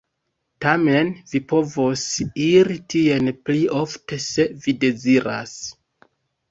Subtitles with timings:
[0.63, 2.07] Tamen vi povos
[2.47, 5.57] iri tien pli ofte, se vi deziras.